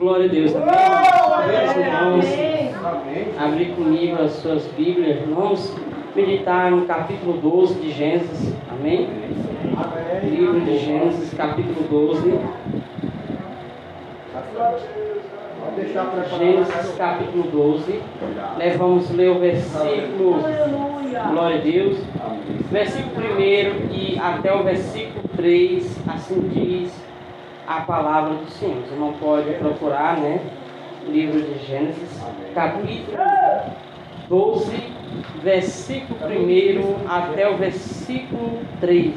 [0.00, 0.56] Glória a Deus.
[0.56, 1.84] Amém.
[1.84, 2.24] irmãos,
[3.38, 5.76] abrir comigo as suas Bíblias, irmãos.
[6.16, 8.54] Meditar no capítulo 12 de Gênesis.
[8.70, 9.10] Amém?
[9.76, 10.30] Amém.
[10.30, 12.30] Livro de Gênesis, capítulo 12.
[16.38, 18.00] Gênesis capítulo 12.
[18.58, 20.40] Nós vamos ler o versículo.
[21.30, 21.98] Glória a Deus.
[22.70, 23.38] Versículo 1
[23.92, 26.08] e até o versículo 3.
[26.08, 27.09] Assim diz
[27.70, 28.82] a palavra do Senhor.
[28.82, 30.40] Você não pode procurar, né?
[31.06, 32.20] Livro de Gênesis,
[32.52, 33.16] capítulo
[34.28, 34.92] 12,
[35.40, 39.14] versículo 1 até o versículo 3.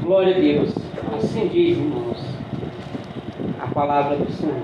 [0.00, 0.74] Glória a Deus.
[1.14, 2.24] Assim diz, irmãos,
[3.60, 4.56] a palavra do Senhor.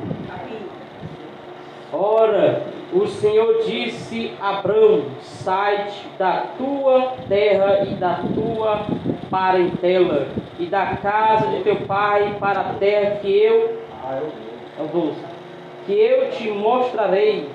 [1.92, 8.86] Ora, o Senhor disse a Abraão: sai da tua terra e da tua
[9.28, 10.28] parentela
[10.58, 13.78] e da casa de teu pai para a terra que eu,
[15.84, 17.48] que eu te mostrarei.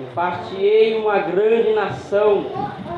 [0.00, 2.46] E far-te-ei uma grande nação,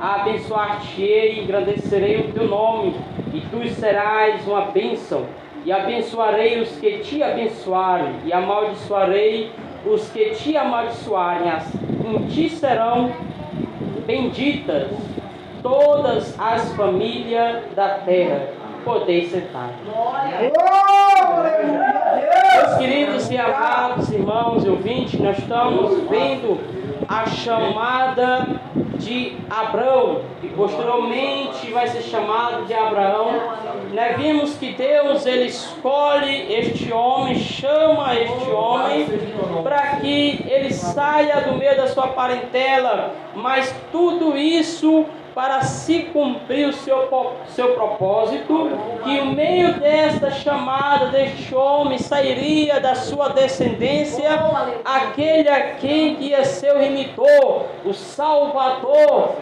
[0.02, 2.94] abençoar-te-ei e engrandecerei o teu nome,
[3.32, 5.24] e tu serás uma bênção.
[5.64, 9.50] E abençoarei os que te abençoarem, e amaldiçoarei
[9.84, 11.52] os que te amaldiçoarem,
[12.04, 13.12] em ti serão
[14.06, 14.88] benditas
[15.62, 18.48] todas as famílias da terra.
[18.84, 19.70] Podeis sentar.
[22.54, 26.58] Meus queridos e amados irmãos e ouvintes, nós estamos vendo
[27.06, 28.46] a chamada
[29.00, 33.28] de Abraão, e posteriormente vai ser chamado de Abraão.
[33.92, 39.06] Nós vimos que Deus ele escolhe este homem, chama este homem
[39.62, 46.68] para que ele saia do meio da sua parentela, mas tudo isso para se cumprir
[46.68, 47.08] o seu,
[47.48, 48.70] seu propósito,
[49.04, 54.28] que o meio desta chamada deste homem sairia da sua descendência
[54.84, 59.36] aquele a quem ia ser o remitor, o salvador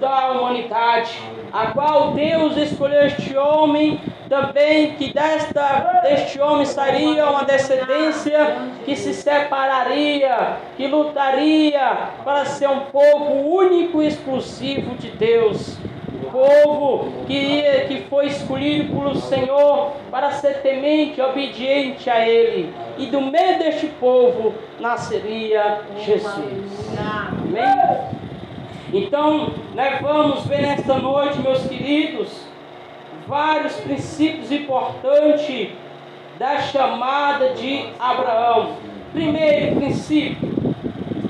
[0.00, 1.18] da humanidade,
[1.52, 8.96] a qual Deus escolheu este homem também que desta, deste homem sairia uma descendência que
[8.96, 15.76] se separaria, que lutaria para ser um povo único e exclusivo de Deus.
[16.32, 22.74] Povo que, que foi escolhido pelo Senhor para ser temente, obediente a Ele.
[22.98, 26.98] E do meio deste povo nasceria Jesus.
[26.98, 28.24] Amém?
[28.92, 32.44] Então, nós vamos ver nesta noite, meus queridos,
[33.26, 35.70] vários princípios importantes
[36.38, 38.76] da chamada de Abraão.
[39.12, 40.52] Primeiro princípio,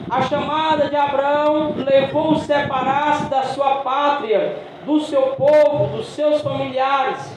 [0.09, 4.57] a chamada de Abraão levou a separar-se da sua pátria,
[4.87, 7.37] do seu povo, dos seus familiares,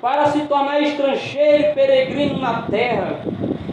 [0.00, 3.20] para se tornar estrangeiro e peregrino na terra.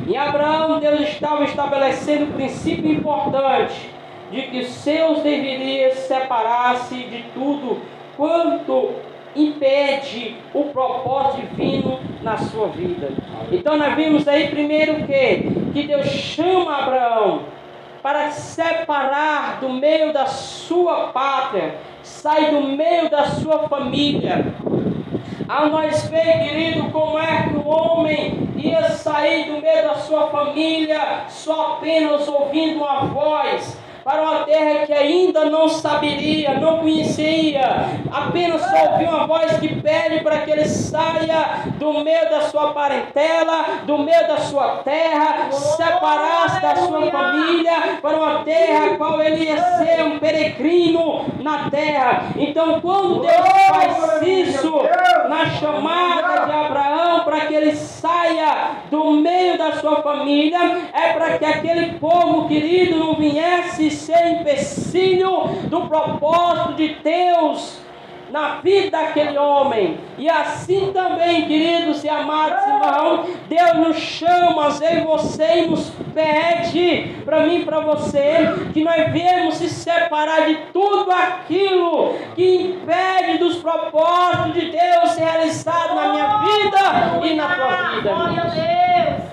[0.08, 3.90] Em Abraão, Deus estava estabelecendo um princípio importante
[4.32, 7.82] de que seus deveriam separar-se de tudo
[8.18, 8.94] quanto
[9.36, 13.10] impede o propósito divino na sua vida.
[13.52, 17.42] Então nós vimos aí primeiro que que Deus chama Abraão
[18.02, 24.54] para separar do meio da sua pátria, sai do meio da sua família.
[25.50, 30.28] A nós ver, querido, como é que o homem ia sair do meio da sua
[30.28, 37.90] família só apenas ouvindo uma voz para uma terra que ainda não saberia, não conhecia,
[38.12, 42.72] apenas só ouviu uma voz que pede para que ele saia do meio da sua
[42.72, 49.20] parentela, do meio da sua terra, separasse da sua família para uma terra a qual
[49.20, 52.26] ele ia ser um peregrino na terra.
[52.36, 53.34] Então, quando Deus
[53.70, 54.84] faz isso
[55.28, 56.95] na chamada de Abraão
[57.56, 60.60] ele saia do meio da sua família,
[60.94, 67.85] é para que aquele povo querido não viesse ser empecilho do propósito de Deus
[68.32, 69.98] na vida daquele homem.
[70.18, 75.92] E assim também, queridos e amados irmãos, Deus nos chama, eu e você, e nos
[76.14, 82.56] pede, para mim e para você, que nós viemos se separar de tudo aquilo que
[82.56, 88.14] impede dos propósitos de Deus ser realizado na minha vida e na tua vida.
[88.14, 89.25] Glória a Deus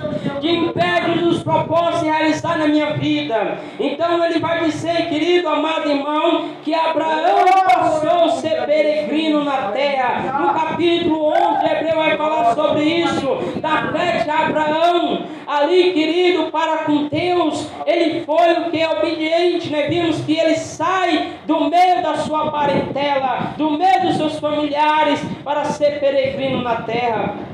[2.43, 3.59] realizar na minha vida.
[3.79, 10.41] Então ele vai dizer, querido amado irmão, que Abraão passou a ser peregrino na terra.
[10.41, 16.79] No capítulo 11, Hebreu vai falar sobre isso, da fé de Abraão, ali, querido, para
[16.79, 19.71] com Deus, ele foi o que é obediente.
[19.71, 25.21] Nós vimos que ele sai do meio da sua parentela, do meio dos seus familiares,
[25.44, 27.52] para ser peregrino na terra.